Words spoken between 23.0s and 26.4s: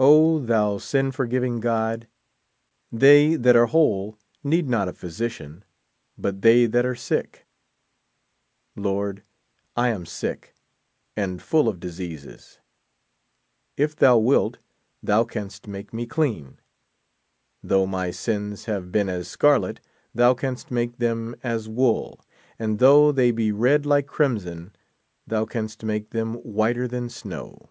they be read like crim son, thou canst make them